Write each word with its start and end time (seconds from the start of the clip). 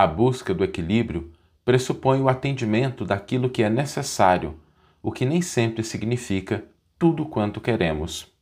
A 0.00 0.06
busca 0.06 0.54
do 0.54 0.62
equilíbrio 0.62 1.32
pressupõe 1.64 2.20
o 2.20 2.28
atendimento 2.28 3.04
daquilo 3.04 3.50
que 3.50 3.64
é 3.64 3.68
necessário, 3.68 4.54
o 5.02 5.10
que 5.10 5.26
nem 5.26 5.42
sempre 5.42 5.82
significa 5.82 6.64
tudo 6.96 7.26
quanto 7.26 7.60
queremos. 7.60 8.32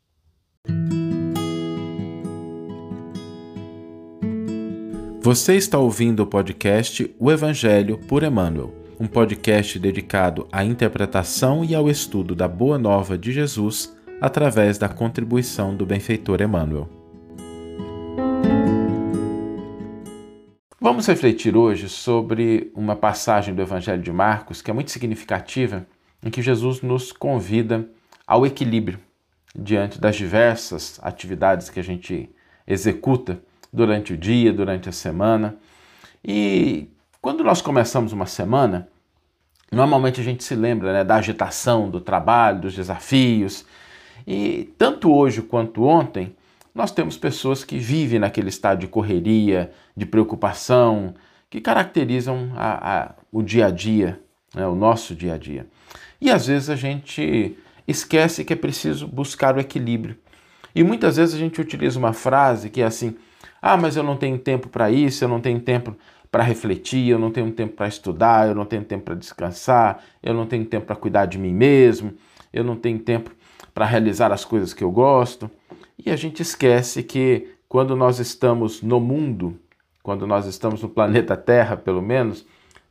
Você 5.22 5.56
está 5.56 5.79
ouvindo 5.79 6.24
o 6.24 6.27
podcast 6.27 7.11
O 7.19 7.32
Evangelho 7.32 7.96
por 8.07 8.23
Emmanuel, 8.23 8.75
um 9.00 9.07
podcast 9.07 9.79
dedicado 9.79 10.46
à 10.52 10.62
interpretação 10.62 11.64
e 11.64 11.75
ao 11.75 11.88
estudo 11.88 12.34
da 12.34 12.46
Boa 12.46 12.77
Nova 12.77 13.16
de 13.16 13.32
Jesus 13.32 13.96
através 14.20 14.77
da 14.77 14.91
contribuição 14.91 15.75
do 15.75 15.86
benfeitor 15.86 16.43
Emmanuel. 16.43 16.96
Vamos 20.89 21.09
refletir 21.09 21.57
hoje 21.57 21.89
sobre 21.89 22.71
uma 22.73 22.95
passagem 22.95 23.53
do 23.53 23.61
Evangelho 23.61 24.00
de 24.00 24.13
Marcos 24.13 24.63
que 24.63 24.71
é 24.71 24.72
muito 24.72 24.93
significativa, 24.93 25.85
em 26.25 26.31
que 26.31 26.40
Jesus 26.40 26.81
nos 26.81 27.11
convida 27.11 27.89
ao 28.25 28.46
equilíbrio 28.46 29.00
diante 29.53 30.00
das 30.00 30.14
diversas 30.14 31.00
atividades 31.03 31.68
que 31.68 31.81
a 31.81 31.82
gente 31.82 32.31
executa 32.64 33.42
durante 33.72 34.12
o 34.12 34.17
dia, 34.17 34.53
durante 34.53 34.89
a 34.89 34.92
semana. 34.92 35.56
E 36.25 36.89
quando 37.20 37.42
nós 37.42 37.61
começamos 37.61 38.12
uma 38.12 38.27
semana, 38.27 38.87
normalmente 39.73 40.20
a 40.20 40.25
gente 40.25 40.45
se 40.45 40.55
lembra 40.55 40.92
né, 40.92 41.03
da 41.03 41.17
agitação, 41.17 41.91
do 41.91 42.00
trabalho, 42.00 42.61
dos 42.61 42.77
desafios. 42.77 43.67
E 44.25 44.73
tanto 44.78 45.12
hoje 45.12 45.42
quanto 45.42 45.83
ontem, 45.83 46.36
nós 46.77 46.92
temos 46.92 47.16
pessoas 47.16 47.64
que 47.64 47.78
vivem 47.78 48.19
naquele 48.19 48.50
estado 48.50 48.80
de 48.80 48.86
correria, 48.86 49.72
de 49.97 50.05
preocupação, 50.05 51.14
que 51.48 51.58
caracterizam 51.58 52.53
a, 52.55 52.98
a, 52.98 53.14
o 53.33 53.42
dia 53.42 53.67
a 53.67 53.70
dia, 53.70 54.20
né, 54.55 54.67
o 54.67 54.75
nosso 54.75 55.14
dia 55.14 55.34
a 55.34 55.39
dia. 55.39 55.67
E 56.20 56.31
às 56.31 56.47
vezes 56.47 56.69
a 56.69 56.77
gente 56.77 57.56
esquece 57.89 58.45
que 58.45 58.53
é 58.53 58.56
preciso 58.56 59.09
buscar 59.09 59.56
o 59.56 59.61
equilíbrio. 59.61 60.19
E 60.75 60.84
muitas 60.84 61.17
vezes 61.17 61.34
a 61.34 61.39
gente 61.39 61.59
utiliza 61.59 61.98
uma 61.98 62.12
frase 62.12 62.69
que 62.69 62.83
é 62.83 62.84
assim: 62.84 63.17
ah, 63.62 63.79
mas 63.79 63.97
eu 63.97 64.03
não 64.03 64.17
tenho 64.19 64.39
tempo 64.39 64.69
para 64.69 64.91
isso, 64.91 65.25
eu 65.25 65.29
não 65.29 65.41
tenho 65.41 65.58
tempo 65.58 65.97
para 66.31 66.42
refletir, 66.42 67.08
eu 67.08 67.19
não 67.19 67.31
tenho 67.31 67.51
tempo 67.53 67.73
para 67.73 67.89
estudar, 67.89 68.48
eu 68.48 68.55
não 68.55 68.67
tenho 68.67 68.84
tempo 68.84 69.05
para 69.05 69.14
descansar, 69.14 70.05
eu 70.23 70.34
não 70.34 70.45
tenho 70.45 70.67
tempo 70.67 70.84
para 70.84 70.97
cuidar 70.97 71.25
de 71.25 71.39
mim 71.39 71.55
mesmo, 71.55 72.12
eu 72.53 72.62
não 72.62 72.77
tenho 72.77 72.98
tempo 72.98 73.31
para 73.75 73.86
realizar 73.86 74.33
as 74.33 74.45
coisas 74.45 74.72
que 74.72 74.84
eu 74.84 74.91
gosto. 74.91 75.50
E 76.05 76.11
a 76.11 76.17
gente 76.17 76.42
esquece 76.42 77.03
que 77.03 77.48
quando 77.69 77.97
nós 77.97 78.19
estamos 78.19 78.83
no 78.83 79.00
mundo, 79.00 79.58
quando 80.03 80.27
nós 80.27 80.47
estamos 80.47 80.83
no 80.83 80.89
planeta 80.89 81.36
Terra, 81.36 81.77
pelo 81.77 82.00
menos, 82.00 82.47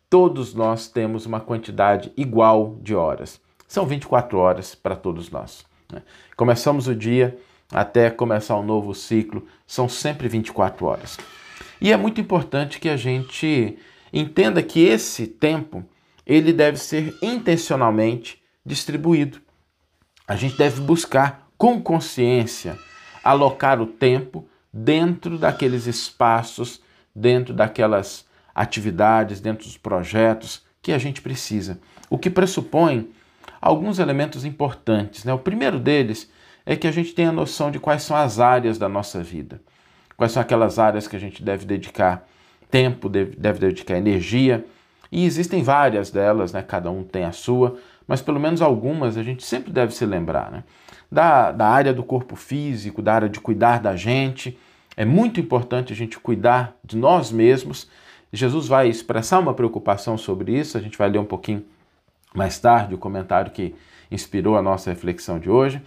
todos 0.09 0.53
nós 0.53 0.87
temos 0.87 1.25
uma 1.25 1.39
quantidade 1.39 2.11
igual 2.17 2.77
de 2.81 2.95
horas. 2.95 3.39
São 3.67 3.85
24 3.85 4.37
horas 4.37 4.75
para 4.75 4.95
todos 4.95 5.29
nós. 5.31 5.65
Né? 5.91 6.01
Começamos 6.35 6.87
o 6.87 6.95
dia 6.95 7.37
até 7.71 8.09
começar 8.09 8.57
um 8.57 8.63
novo 8.63 8.93
ciclo, 8.93 9.45
são 9.65 9.89
sempre 9.89 10.27
24 10.27 10.85
horas. 10.85 11.17
E 11.81 11.91
é 11.91 11.97
muito 11.97 12.21
importante 12.21 12.79
que 12.79 12.89
a 12.89 12.97
gente 12.97 13.77
entenda 14.13 14.61
que 14.61 14.81
esse 14.81 15.27
tempo 15.27 15.83
ele 16.25 16.53
deve 16.53 16.77
ser 16.77 17.17
intencionalmente 17.21 18.41
distribuído. 18.65 19.39
A 20.27 20.35
gente 20.35 20.57
deve 20.57 20.81
buscar 20.81 21.47
com 21.57 21.81
consciência 21.81 22.77
alocar 23.23 23.81
o 23.81 23.87
tempo 23.87 24.47
dentro 24.71 25.37
daqueles 25.37 25.87
espaços, 25.87 26.81
dentro 27.15 27.53
daquelas 27.53 28.25
atividades, 28.53 29.39
dentro 29.39 29.65
dos 29.65 29.77
projetos 29.77 30.63
que 30.81 30.91
a 30.91 30.97
gente 30.97 31.21
precisa. 31.21 31.79
O 32.09 32.17
que 32.17 32.29
pressupõe 32.29 33.09
alguns 33.61 33.97
elementos 33.97 34.45
importantes. 34.45 35.23
Né? 35.23 35.33
O 35.33 35.39
primeiro 35.39 35.79
deles 35.79 36.29
é 36.65 36.75
que 36.75 36.87
a 36.87 36.91
gente 36.91 37.13
tenha 37.13 37.31
noção 37.31 37.71
de 37.71 37.79
quais 37.79 38.03
são 38.03 38.15
as 38.15 38.39
áreas 38.39 38.77
da 38.77 38.87
nossa 38.87 39.23
vida, 39.23 39.59
quais 40.15 40.31
são 40.31 40.41
aquelas 40.41 40.77
áreas 40.77 41.07
que 41.07 41.15
a 41.15 41.19
gente 41.19 41.43
deve 41.43 41.65
dedicar 41.65 42.27
tempo, 42.69 43.09
deve, 43.09 43.35
deve 43.35 43.59
dedicar 43.59 43.97
energia. 43.97 44.65
E 45.11 45.25
existem 45.25 45.63
várias 45.63 46.11
delas, 46.11 46.53
né? 46.53 46.61
cada 46.61 46.91
um 46.91 47.03
tem 47.03 47.23
a 47.23 47.31
sua, 47.31 47.77
mas 48.07 48.21
pelo 48.21 48.39
menos 48.39 48.61
algumas 48.61 49.17
a 49.17 49.23
gente 49.23 49.43
sempre 49.43 49.71
deve 49.71 49.93
se 49.93 50.05
lembrar. 50.05 50.51
Né? 50.51 50.63
da, 51.11 51.51
da 51.51 51.67
área 51.67 51.93
do 51.93 52.03
corpo 52.03 52.35
físico, 52.35 53.01
da 53.01 53.13
área 53.13 53.29
de 53.29 53.39
cuidar 53.39 53.79
da 53.79 53.95
gente. 53.95 54.57
É 54.97 55.05
muito 55.05 55.39
importante 55.39 55.93
a 55.93 55.95
gente 55.95 56.19
cuidar 56.19 56.75
de 56.83 56.97
nós 56.97 57.31
mesmos. 57.31 57.89
Jesus 58.31 58.67
vai 58.67 58.89
expressar 58.89 59.39
uma 59.39 59.53
preocupação 59.53 60.17
sobre 60.17 60.57
isso, 60.57 60.77
a 60.77 60.81
gente 60.81 60.97
vai 60.97 61.09
ler 61.09 61.19
um 61.19 61.25
pouquinho 61.25 61.63
mais 62.33 62.59
tarde 62.59 62.93
o 62.93 62.97
comentário 62.97 63.51
que 63.51 63.73
inspirou 64.11 64.57
a 64.57 64.61
nossa 64.61 64.89
reflexão 64.89 65.39
de 65.39 65.49
hoje. 65.49 65.81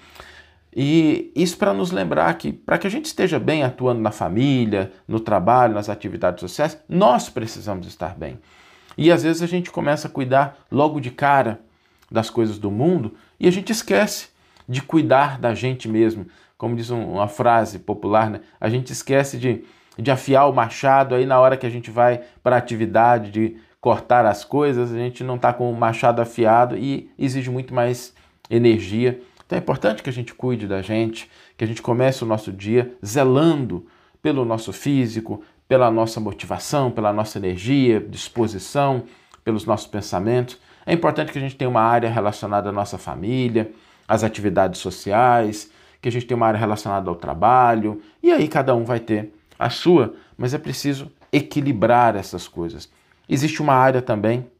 E 0.75 1.33
isso 1.35 1.57
para 1.57 1.75
nos 1.75 1.91
lembrar 1.91 2.33
que, 2.35 2.53
para 2.53 2.79
que 2.79 2.87
a 2.87 2.91
gente 2.91 3.07
esteja 3.07 3.39
bem 3.39 3.65
atuando 3.65 4.01
na 4.01 4.11
família, 4.11 4.93
no 5.07 5.19
trabalho, 5.19 5.75
nas 5.75 5.89
atividades 5.89 6.41
sociais, 6.41 6.79
nós 6.89 7.29
precisamos 7.29 7.87
estar 7.87 8.17
bem. 8.17 8.39
E 8.97 9.11
às 9.11 9.23
vezes 9.23 9.43
a 9.43 9.47
gente 9.47 9.71
começa 9.71 10.09
a 10.09 10.11
cuidar 10.11 10.59
logo 10.71 11.01
de 11.01 11.11
cara 11.11 11.61
das 12.11 12.31
coisas 12.31 12.59
do 12.59 12.71
mundo 12.71 13.15
e 13.39 13.47
a 13.47 13.51
gente 13.51 13.71
esquece 13.71 14.29
de 14.69 14.83
cuidar 14.83 15.39
da 15.39 15.55
gente 15.55 15.89
mesmo. 15.89 16.27
Como 16.57 16.75
diz 16.75 16.91
uma 16.91 17.29
frase 17.29 17.79
popular, 17.79 18.31
né? 18.31 18.41
a 18.61 18.69
gente 18.69 18.93
esquece 18.93 19.39
de, 19.39 19.65
de 19.97 20.11
afiar 20.11 20.49
o 20.49 20.53
machado, 20.53 21.15
aí 21.15 21.25
na 21.25 21.39
hora 21.39 21.57
que 21.57 21.67
a 21.67 21.71
gente 21.71 21.91
vai 21.91 22.23
para 22.43 22.57
a 22.57 22.59
atividade 22.59 23.31
de 23.31 23.57
cortar 23.81 24.27
as 24.27 24.45
coisas, 24.45 24.93
a 24.93 24.97
gente 24.97 25.23
não 25.23 25.37
está 25.37 25.53
com 25.53 25.71
o 25.71 25.77
machado 25.77 26.21
afiado 26.21 26.77
e 26.77 27.11
exige 27.19 27.49
muito 27.49 27.73
mais 27.73 28.13
energia. 28.51 29.21
Então 29.47 29.57
é 29.57 29.61
importante 29.61 30.03
que 30.03 30.11
a 30.11 30.13
gente 30.13 30.35
cuide 30.35 30.67
da 30.67 30.83
gente, 30.83 31.31
que 31.57 31.65
a 31.65 31.67
gente 31.67 31.81
comece 31.81 32.23
o 32.23 32.27
nosso 32.27 32.53
dia 32.53 32.93
zelando 33.05 33.87
pelo 34.21 34.45
nosso 34.45 34.73
físico, 34.73 35.43
pela 35.69 35.91
nossa 35.91 36.19
motivação, 36.19 36.91
pela 36.91 37.13
nossa 37.13 37.39
energia, 37.39 38.01
disposição, 38.01 39.05
pelos 39.45 39.65
nossos 39.65 39.87
pensamentos. 39.87 40.59
É 40.89 40.95
importante 40.95 41.31
que 41.31 41.37
a 41.37 41.41
gente 41.41 41.55
tenha 41.55 41.69
uma 41.69 41.83
área 41.83 42.09
relacionada 42.09 42.71
à 42.71 42.73
nossa 42.73 42.97
família, 42.97 43.71
as 44.09 44.25
atividades 44.25 44.81
sociais, 44.81 45.71
que 46.01 46.09
a 46.09 46.11
gente 46.11 46.25
tem 46.25 46.35
uma 46.35 46.47
área 46.47 46.59
relacionada 46.59 47.11
ao 47.11 47.15
trabalho, 47.15 48.01
e 48.23 48.33
aí 48.33 48.49
cada 48.49 48.75
um 48.75 48.85
vai 48.85 48.99
ter 48.99 49.35
a 49.59 49.69
sua, 49.69 50.15
mas 50.35 50.55
é 50.55 50.59
preciso 50.59 51.13
equilibrar 51.31 52.17
essas 52.17 52.49
coisas. 52.49 52.91
Existe 53.29 53.61
uma 53.61 53.75
área 53.75 54.01
também 54.01 54.51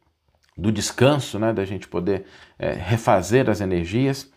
do 0.55 0.71
descanso, 0.71 1.39
né, 1.39 1.51
da 1.51 1.65
gente 1.65 1.87
poder 1.87 2.25
é, 2.59 2.73
refazer 2.73 3.49
as 3.49 3.59
energias. 3.59 4.31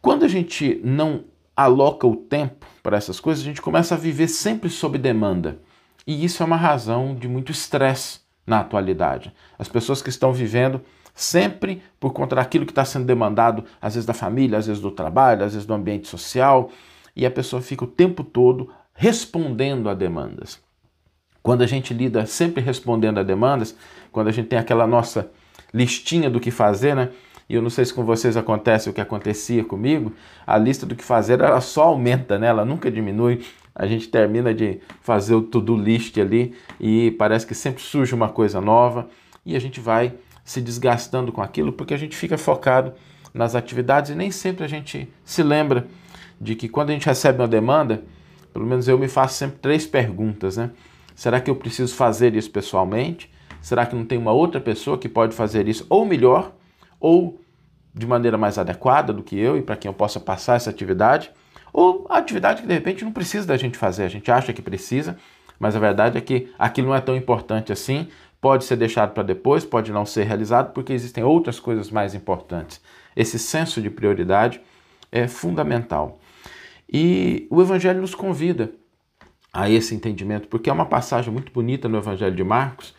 Quando 0.00 0.24
a 0.24 0.28
gente 0.28 0.80
não 0.84 1.24
aloca 1.56 2.06
o 2.06 2.14
tempo 2.14 2.66
para 2.84 2.96
essas 2.96 3.18
coisas, 3.18 3.42
a 3.42 3.46
gente 3.48 3.60
começa 3.60 3.96
a 3.96 3.98
viver 3.98 4.28
sempre 4.28 4.70
sob 4.70 4.96
demanda. 4.96 5.58
E 6.06 6.24
isso 6.24 6.40
é 6.40 6.46
uma 6.46 6.56
razão 6.56 7.16
de 7.16 7.26
muito 7.26 7.50
estresse 7.50 8.23
na 8.46 8.60
atualidade. 8.60 9.32
As 9.58 9.68
pessoas 9.68 10.02
que 10.02 10.08
estão 10.08 10.32
vivendo 10.32 10.80
sempre 11.14 11.82
por 12.00 12.12
conta 12.12 12.36
daquilo 12.36 12.66
que 12.66 12.72
está 12.72 12.84
sendo 12.84 13.04
demandado, 13.04 13.64
às 13.80 13.94
vezes 13.94 14.06
da 14.06 14.14
família, 14.14 14.58
às 14.58 14.66
vezes 14.66 14.82
do 14.82 14.90
trabalho, 14.90 15.44
às 15.44 15.52
vezes 15.52 15.66
do 15.66 15.74
ambiente 15.74 16.08
social, 16.08 16.70
e 17.14 17.24
a 17.24 17.30
pessoa 17.30 17.62
fica 17.62 17.84
o 17.84 17.88
tempo 17.88 18.24
todo 18.24 18.70
respondendo 18.94 19.88
a 19.88 19.94
demandas. 19.94 20.60
Quando 21.42 21.62
a 21.62 21.66
gente 21.66 21.92
lida 21.92 22.26
sempre 22.26 22.62
respondendo 22.62 23.18
a 23.18 23.22
demandas, 23.22 23.76
quando 24.10 24.28
a 24.28 24.32
gente 24.32 24.48
tem 24.48 24.58
aquela 24.58 24.86
nossa 24.86 25.30
listinha 25.72 26.30
do 26.30 26.40
que 26.40 26.50
fazer, 26.50 26.94
né? 26.96 27.10
E 27.48 27.54
eu 27.54 27.60
não 27.60 27.68
sei 27.68 27.84
se 27.84 27.92
com 27.92 28.04
vocês 28.04 28.36
acontece 28.36 28.88
o 28.88 28.92
que 28.92 29.00
acontecia 29.00 29.62
comigo, 29.62 30.12
a 30.46 30.56
lista 30.56 30.86
do 30.86 30.96
que 30.96 31.04
fazer 31.04 31.40
ela 31.40 31.60
só 31.60 31.84
aumenta, 31.84 32.38
né? 32.38 32.46
Ela 32.46 32.64
nunca 32.64 32.90
diminui. 32.90 33.44
A 33.74 33.86
gente 33.86 34.08
termina 34.08 34.54
de 34.54 34.80
fazer 35.00 35.34
o 35.34 35.42
to-do 35.42 35.76
list 35.76 36.16
ali 36.18 36.54
e 36.78 37.10
parece 37.12 37.46
que 37.46 37.54
sempre 37.54 37.82
surge 37.82 38.14
uma 38.14 38.28
coisa 38.28 38.60
nova 38.60 39.08
e 39.44 39.56
a 39.56 39.58
gente 39.58 39.80
vai 39.80 40.14
se 40.44 40.60
desgastando 40.60 41.32
com 41.32 41.42
aquilo, 41.42 41.72
porque 41.72 41.94
a 41.94 41.96
gente 41.96 42.16
fica 42.16 42.38
focado 42.38 42.92
nas 43.32 43.54
atividades 43.54 44.10
e 44.10 44.14
nem 44.14 44.30
sempre 44.30 44.64
a 44.64 44.68
gente 44.68 45.08
se 45.24 45.42
lembra 45.42 45.88
de 46.40 46.54
que 46.54 46.68
quando 46.68 46.90
a 46.90 46.92
gente 46.92 47.06
recebe 47.06 47.40
uma 47.40 47.48
demanda, 47.48 48.04
pelo 48.52 48.66
menos 48.66 48.86
eu 48.86 48.98
me 48.98 49.08
faço 49.08 49.34
sempre 49.34 49.58
três 49.58 49.86
perguntas, 49.86 50.56
né? 50.56 50.70
Será 51.14 51.40
que 51.40 51.50
eu 51.50 51.56
preciso 51.56 51.94
fazer 51.94 52.34
isso 52.36 52.50
pessoalmente? 52.50 53.30
Será 53.60 53.86
que 53.86 53.96
não 53.96 54.04
tem 54.04 54.18
uma 54.18 54.32
outra 54.32 54.60
pessoa 54.60 54.98
que 54.98 55.08
pode 55.08 55.34
fazer 55.34 55.66
isso 55.66 55.86
ou 55.88 56.04
melhor, 56.04 56.52
ou 57.00 57.40
de 57.94 58.06
maneira 58.06 58.36
mais 58.36 58.58
adequada 58.58 59.12
do 59.12 59.22
que 59.22 59.38
eu 59.38 59.56
e 59.56 59.62
para 59.62 59.76
quem 59.76 59.88
eu 59.88 59.94
possa 59.94 60.20
passar 60.20 60.56
essa 60.56 60.70
atividade? 60.70 61.30
Ou 61.74 62.06
atividade 62.08 62.62
que 62.62 62.68
de 62.68 62.72
repente 62.72 63.04
não 63.04 63.10
precisa 63.10 63.48
da 63.48 63.56
gente 63.56 63.76
fazer, 63.76 64.04
a 64.04 64.08
gente 64.08 64.30
acha 64.30 64.52
que 64.52 64.62
precisa, 64.62 65.18
mas 65.58 65.74
a 65.74 65.80
verdade 65.80 66.16
é 66.16 66.20
que 66.20 66.48
aquilo 66.56 66.86
não 66.86 66.94
é 66.94 67.00
tão 67.00 67.16
importante 67.16 67.72
assim, 67.72 68.06
pode 68.40 68.64
ser 68.64 68.76
deixado 68.76 69.12
para 69.12 69.24
depois, 69.24 69.64
pode 69.64 69.90
não 69.90 70.06
ser 70.06 70.22
realizado, 70.22 70.72
porque 70.72 70.92
existem 70.92 71.24
outras 71.24 71.58
coisas 71.58 71.90
mais 71.90 72.14
importantes. 72.14 72.80
Esse 73.16 73.40
senso 73.40 73.82
de 73.82 73.90
prioridade 73.90 74.60
é 75.10 75.26
fundamental. 75.26 76.20
E 76.88 77.48
o 77.50 77.60
Evangelho 77.60 78.00
nos 78.00 78.14
convida 78.14 78.70
a 79.52 79.68
esse 79.68 79.96
entendimento, 79.96 80.46
porque 80.46 80.70
é 80.70 80.72
uma 80.72 80.86
passagem 80.86 81.32
muito 81.32 81.50
bonita 81.50 81.88
no 81.88 81.98
Evangelho 81.98 82.36
de 82.36 82.44
Marcos, 82.44 82.94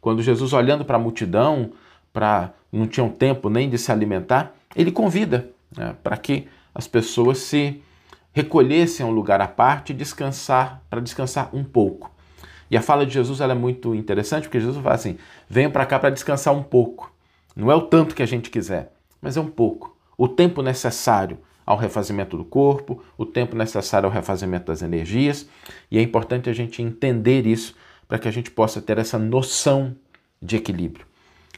quando 0.00 0.22
Jesus, 0.22 0.52
olhando 0.52 0.84
para 0.84 0.96
a 0.96 1.00
multidão, 1.00 1.72
para 2.12 2.52
não 2.70 2.86
tinham 2.86 3.08
tempo 3.08 3.50
nem 3.50 3.68
de 3.68 3.76
se 3.76 3.90
alimentar, 3.90 4.54
ele 4.76 4.92
convida 4.92 5.50
né, 5.76 5.96
para 6.00 6.16
que 6.16 6.46
as 6.72 6.86
pessoas 6.86 7.38
se 7.38 7.82
recolhessem 8.32 9.04
a 9.04 9.08
um 9.08 9.12
lugar 9.12 9.40
à 9.40 9.48
parte 9.48 9.90
e 9.90 9.96
descansar, 9.96 10.82
para 10.88 11.00
descansar 11.00 11.54
um 11.54 11.64
pouco. 11.64 12.10
E 12.70 12.76
a 12.76 12.82
fala 12.82 13.04
de 13.04 13.12
Jesus 13.12 13.40
é 13.40 13.54
muito 13.54 13.94
interessante, 13.94 14.44
porque 14.44 14.60
Jesus 14.60 14.80
fala 14.82 14.94
assim: 14.94 15.18
venham 15.48 15.70
para 15.70 15.86
cá 15.86 15.98
para 15.98 16.10
descansar 16.10 16.54
um 16.54 16.62
pouco. 16.62 17.12
Não 17.56 17.70
é 17.70 17.74
o 17.74 17.82
tanto 17.82 18.14
que 18.14 18.22
a 18.22 18.26
gente 18.26 18.48
quiser, 18.48 18.92
mas 19.20 19.36
é 19.36 19.40
um 19.40 19.50
pouco. 19.50 19.96
O 20.16 20.28
tempo 20.28 20.62
necessário 20.62 21.38
ao 21.66 21.76
refazimento 21.76 22.36
do 22.36 22.44
corpo, 22.44 23.02
o 23.16 23.26
tempo 23.26 23.56
necessário 23.56 24.06
ao 24.06 24.12
refazimento 24.12 24.66
das 24.66 24.82
energias, 24.82 25.48
e 25.90 25.98
é 25.98 26.02
importante 26.02 26.48
a 26.48 26.52
gente 26.52 26.82
entender 26.82 27.46
isso 27.46 27.76
para 28.08 28.18
que 28.18 28.28
a 28.28 28.30
gente 28.30 28.50
possa 28.50 28.80
ter 28.80 28.98
essa 28.98 29.18
noção 29.18 29.94
de 30.42 30.56
equilíbrio. 30.56 31.06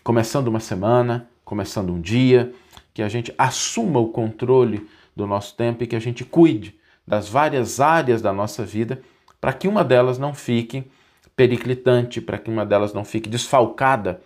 Começando 0.02 0.48
uma 0.48 0.60
semana, 0.60 1.28
começando 1.44 1.92
um 1.92 2.00
dia, 2.00 2.52
que 2.92 3.02
a 3.02 3.08
gente 3.08 3.32
assuma 3.38 4.00
o 4.00 4.08
controle 4.08 4.86
do 5.14 5.26
nosso 5.26 5.56
tempo 5.56 5.82
e 5.82 5.86
que 5.86 5.96
a 5.96 6.00
gente 6.00 6.24
cuide 6.24 6.78
das 7.06 7.28
várias 7.28 7.80
áreas 7.80 8.22
da 8.22 8.32
nossa 8.32 8.64
vida 8.64 9.02
para 9.40 9.52
que 9.52 9.66
uma 9.66 9.84
delas 9.84 10.18
não 10.18 10.32
fique 10.32 10.84
periclitante, 11.34 12.20
para 12.20 12.38
que 12.38 12.50
uma 12.50 12.64
delas 12.64 12.92
não 12.92 13.04
fique 13.04 13.28
desfalcada 13.28 14.20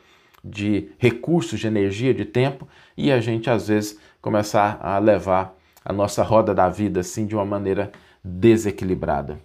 de 0.44 0.90
recursos, 0.98 1.58
de 1.58 1.66
energia, 1.66 2.14
de 2.14 2.24
tempo 2.24 2.68
e 2.96 3.10
a 3.10 3.20
gente 3.20 3.50
às 3.50 3.68
vezes 3.68 3.98
começar 4.20 4.78
a 4.80 4.98
levar 4.98 5.56
a 5.84 5.92
nossa 5.92 6.22
roda 6.22 6.54
da 6.54 6.68
vida 6.68 7.00
assim 7.00 7.26
de 7.26 7.34
uma 7.34 7.44
maneira 7.44 7.90
desequilibrada. 8.22 9.40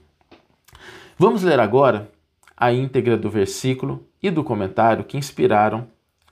Vamos 1.17 1.43
ler 1.43 1.59
agora 1.59 2.11
a 2.57 2.71
íntegra 2.71 3.17
do 3.17 3.29
versículo 3.29 4.05
e 4.21 4.29
do 4.29 4.43
comentário 4.43 5.03
que 5.03 5.17
inspiraram 5.17 5.87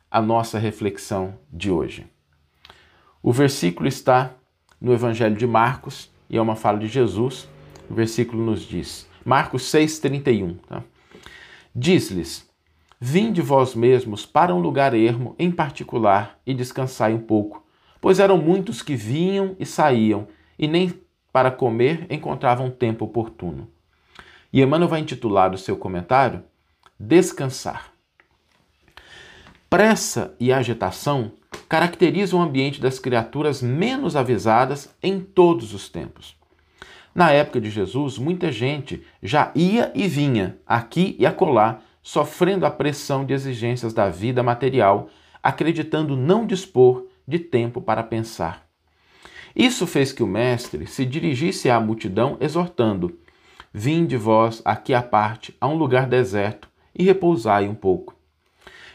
a 0.09 0.21
nossa 0.21 0.57
reflexão 0.57 1.35
de 1.51 1.69
hoje. 1.71 2.07
O 3.21 3.31
versículo 3.31 3.87
está 3.87 4.33
no 4.79 4.93
Evangelho 4.93 5.35
de 5.35 5.45
Marcos 5.45 6.09
e 6.29 6.37
é 6.37 6.41
uma 6.41 6.55
fala 6.55 6.77
de 6.77 6.87
Jesus. 6.87 7.47
O 7.89 7.93
versículo 7.93 8.43
nos 8.43 8.61
diz, 8.61 9.07
Marcos 9.25 9.63
6,31. 9.63 10.57
Tá? 10.67 10.83
Diz-lhes: 11.75 12.47
Vinde 12.99 13.41
vós 13.41 13.75
mesmos 13.75 14.25
para 14.25 14.53
um 14.53 14.59
lugar 14.59 14.93
ermo 14.93 15.35
em 15.39 15.51
particular 15.51 16.39
e 16.45 16.53
descansai 16.53 17.13
um 17.13 17.19
pouco, 17.19 17.65
pois 17.99 18.19
eram 18.19 18.37
muitos 18.37 18.81
que 18.81 18.95
vinham 18.95 19.55
e 19.59 19.65
saíam, 19.65 20.27
e 20.57 20.67
nem 20.67 20.93
para 21.31 21.51
comer 21.51 22.05
encontravam 22.09 22.69
tempo 22.69 23.05
oportuno. 23.05 23.69
E 24.51 24.61
Emmanuel 24.61 24.89
vai 24.89 24.99
intitular 24.99 25.53
o 25.53 25.57
seu 25.57 25.77
comentário 25.77 26.43
Descansar. 26.99 27.93
Pressa 29.69 30.35
e 30.37 30.51
agitação 30.51 31.31
caracterizam 31.69 32.39
o 32.39 32.41
ambiente 32.43 32.81
das 32.81 32.97
criaturas 32.97 33.61
menos 33.61 34.15
avisadas 34.15 34.89
em 35.03 35.19
todos 35.19 35.71
os 35.73 35.87
tempos. 35.87 36.35
Na 37.13 37.31
época 37.31 37.61
de 37.61 37.69
Jesus, 37.69 38.17
muita 38.17 38.51
gente 38.51 39.05
já 39.21 39.51
ia 39.53 39.91
e 39.93 40.07
vinha, 40.07 40.57
aqui 40.65 41.15
e 41.19 41.27
acolá, 41.27 41.81
sofrendo 42.01 42.65
a 42.65 42.71
pressão 42.71 43.23
de 43.23 43.33
exigências 43.33 43.93
da 43.93 44.09
vida 44.09 44.41
material, 44.41 45.09
acreditando 45.43 46.17
não 46.17 46.47
dispor 46.47 47.05
de 47.27 47.37
tempo 47.37 47.79
para 47.81 48.01
pensar. 48.01 48.67
Isso 49.55 49.85
fez 49.85 50.11
que 50.11 50.23
o 50.23 50.27
Mestre 50.27 50.87
se 50.87 51.05
dirigisse 51.05 51.69
à 51.69 51.79
multidão, 51.79 52.37
exortando: 52.39 53.17
Vinde 53.71 54.17
vós 54.17 54.61
aqui 54.65 54.93
à 54.93 55.01
parte, 55.01 55.55
a 55.61 55.67
um 55.67 55.75
lugar 55.75 56.07
deserto, 56.07 56.67
e 56.97 57.03
repousai 57.03 57.67
um 57.67 57.75
pouco. 57.75 58.15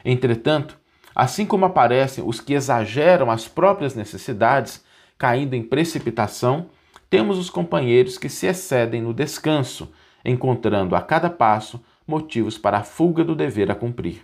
Entretanto, 0.04 0.78
assim 1.14 1.46
como 1.46 1.64
aparecem 1.64 2.24
os 2.26 2.40
que 2.40 2.54
exageram 2.54 3.30
as 3.30 3.46
próprias 3.46 3.94
necessidades, 3.94 4.84
caindo 5.16 5.54
em 5.54 5.62
precipitação, 5.62 6.66
temos 7.08 7.38
os 7.38 7.48
companheiros 7.48 8.18
que 8.18 8.28
se 8.28 8.46
excedem 8.46 9.02
no 9.02 9.14
descanso, 9.14 9.92
encontrando 10.24 10.96
a 10.96 11.00
cada 11.00 11.30
passo 11.30 11.80
motivos 12.06 12.58
para 12.58 12.78
a 12.78 12.82
fuga 12.82 13.24
do 13.24 13.34
dever 13.34 13.70
a 13.70 13.74
cumprir. 13.74 14.22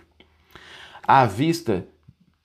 À 1.07 1.25
vista 1.25 1.85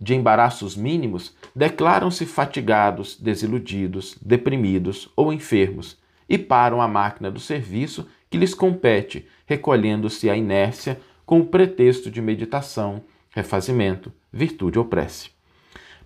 de 0.01 0.15
embaraços 0.15 0.77
mínimos, 0.77 1.35
declaram-se 1.55 2.27
fatigados, 2.27 3.17
desiludidos, 3.17 4.17
deprimidos 4.21 5.11
ou 5.17 5.33
enfermos 5.33 5.99
e 6.29 6.37
param 6.37 6.83
a 6.83 6.89
máquina 6.89 7.31
do 7.31 7.41
serviço 7.41 8.07
que 8.29 8.37
lhes 8.37 8.55
compete, 8.55 9.27
recolhendo-se 9.47 10.29
à 10.29 10.37
inércia 10.37 11.01
com 11.25 11.41
o 11.41 11.47
pretexto 11.47 12.11
de 12.11 12.21
meditação, 12.21 13.03
refazimento, 13.31 14.13
virtude 14.37 14.79
ou 14.79 14.85
prece. 14.85 15.31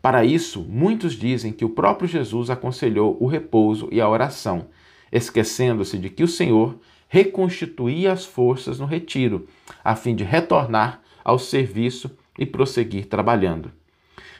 Para 0.00 0.24
isso, 0.24 0.62
muitos 0.62 1.12
dizem 1.12 1.52
que 1.52 1.64
o 1.64 1.70
próprio 1.70 2.08
Jesus 2.08 2.48
aconselhou 2.48 3.18
o 3.20 3.26
repouso 3.26 3.88
e 3.92 4.00
a 4.00 4.08
oração, 4.08 4.68
esquecendo-se 5.12 5.98
de 5.98 6.08
que 6.08 6.22
o 6.22 6.28
Senhor 6.28 6.78
reconstituía 7.08 8.12
as 8.12 8.24
forças 8.24 8.78
no 8.78 8.86
retiro, 8.86 9.46
a 9.84 9.94
fim 9.94 10.14
de 10.14 10.24
retornar 10.24 11.02
ao 11.22 11.38
serviço 11.38 12.10
e 12.38 12.46
prosseguir 12.46 13.06
trabalhando. 13.06 13.72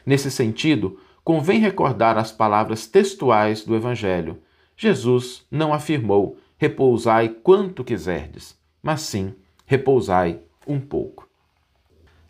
Nesse 0.07 0.31
sentido, 0.31 0.99
convém 1.23 1.61
recordar 1.61 2.17
as 2.17 2.33
palavras 2.33 2.87
textuais 2.87 3.65
do 3.65 3.77
Evangelho. 3.77 4.39
Jesus 4.77 5.45
não 5.51 5.75
afirmou: 5.75 6.39
repousai 6.57 7.29
quanto 7.29 7.85
quiserdes, 7.85 8.57
mas 8.83 9.03
sim 9.03 9.35
repousai 9.67 10.41
um 10.67 10.81
pouco. 10.81 11.30